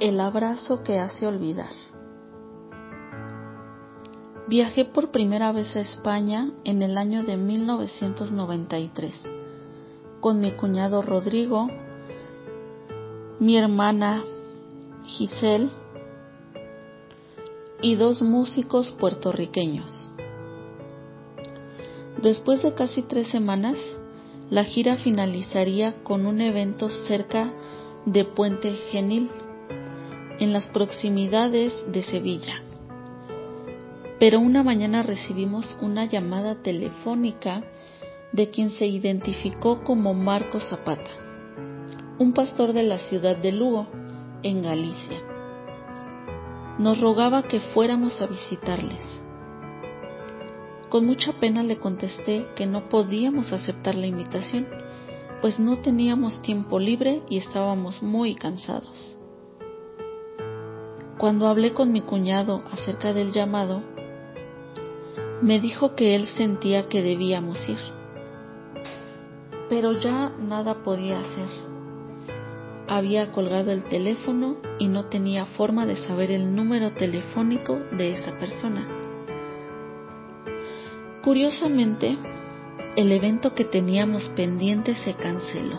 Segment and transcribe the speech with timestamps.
[0.00, 1.70] El abrazo que hace olvidar.
[4.48, 9.22] Viajé por primera vez a España en el año de 1993
[10.20, 11.68] con mi cuñado Rodrigo,
[13.38, 14.24] mi hermana
[15.04, 15.68] Giselle
[17.80, 20.10] y dos músicos puertorriqueños.
[22.20, 23.78] Después de casi tres semanas,
[24.50, 27.52] la gira finalizaría con un evento cerca
[28.06, 29.30] de Puente Genil,
[30.40, 32.62] en las proximidades de Sevilla.
[34.18, 37.62] Pero una mañana recibimos una llamada telefónica
[38.32, 41.10] de quien se identificó como Marco Zapata,
[42.18, 43.86] un pastor de la ciudad de Lugo,
[44.42, 45.20] en Galicia.
[46.78, 49.02] Nos rogaba que fuéramos a visitarles.
[50.90, 54.66] Con mucha pena le contesté que no podíamos aceptar la invitación,
[55.40, 59.16] pues no teníamos tiempo libre y estábamos muy cansados.
[61.24, 63.82] Cuando hablé con mi cuñado acerca del llamado,
[65.40, 67.78] me dijo que él sentía que debíamos ir,
[69.70, 71.48] pero ya nada podía hacer.
[72.88, 78.36] Había colgado el teléfono y no tenía forma de saber el número telefónico de esa
[78.36, 78.86] persona.
[81.24, 82.18] Curiosamente,
[82.96, 85.78] el evento que teníamos pendiente se canceló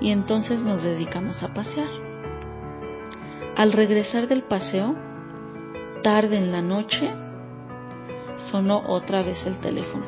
[0.00, 2.07] y entonces nos dedicamos a pasear.
[3.58, 4.94] Al regresar del paseo,
[6.04, 7.10] tarde en la noche,
[8.52, 10.06] sonó otra vez el teléfono.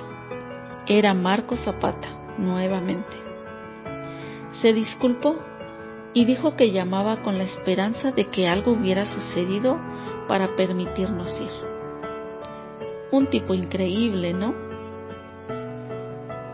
[0.87, 3.17] Era Marco Zapata, nuevamente.
[4.53, 5.37] Se disculpó
[6.15, 9.81] y dijo que llamaba con la esperanza de que algo hubiera sucedido
[10.29, 11.51] para permitirnos ir.
[13.11, 14.55] Un tipo increíble, ¿no?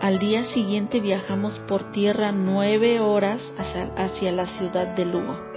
[0.01, 5.56] Al día siguiente viajamos por tierra nueve horas hacia, hacia la ciudad de Lugo.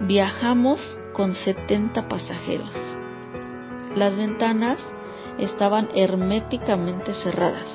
[0.00, 0.78] Viajamos
[1.14, 2.74] con 70 pasajeros.
[3.96, 4.78] Las ventanas
[5.38, 7.66] estaban herméticamente cerradas.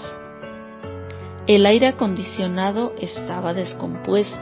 [1.48, 4.38] El aire acondicionado estaba descompuesto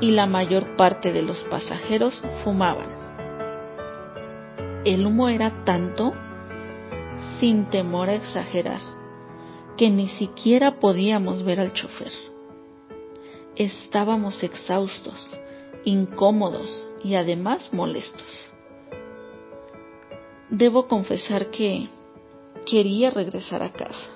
[0.00, 2.90] y la mayor parte de los pasajeros fumaban.
[4.84, 6.12] El humo era tanto,
[7.40, 8.80] sin temor a exagerar,
[9.76, 12.12] que ni siquiera podíamos ver al chofer.
[13.56, 15.26] Estábamos exhaustos,
[15.84, 18.52] incómodos y además molestos.
[20.50, 21.88] Debo confesar que
[22.66, 24.10] quería regresar a casa.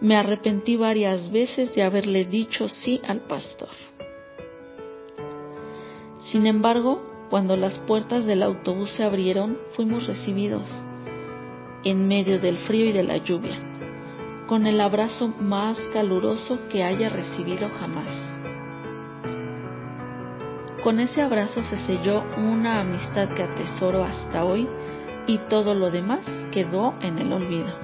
[0.00, 3.70] Me arrepentí varias veces de haberle dicho sí al pastor.
[6.20, 10.68] Sin embargo, cuando las puertas del autobús se abrieron, fuimos recibidos,
[11.84, 13.58] en medio del frío y de la lluvia,
[14.46, 18.08] con el abrazo más caluroso que haya recibido jamás.
[20.86, 24.68] Con ese abrazo se selló una amistad que atesoro hasta hoy
[25.26, 27.74] y todo lo demás quedó en el olvido.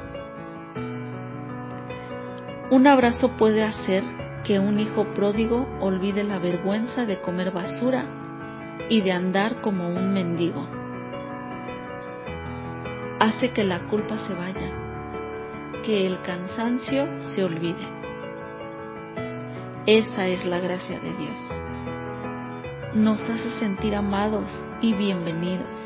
[2.70, 4.04] Un abrazo puede hacer
[4.44, 8.06] que un hijo pródigo olvide la vergüenza de comer basura
[8.88, 10.64] y de andar como un mendigo.
[13.18, 14.70] Hace que la culpa se vaya,
[15.82, 17.84] que el cansancio se olvide.
[19.86, 21.40] Esa es la gracia de Dios
[22.94, 24.50] nos hace sentir amados
[24.82, 25.80] y bienvenidos.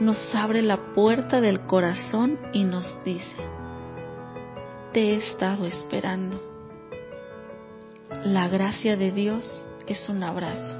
[0.00, 3.36] Nos abre la puerta del corazón y nos dice,
[4.94, 6.40] te he estado esperando.
[8.24, 10.79] La gracia de Dios es un abrazo.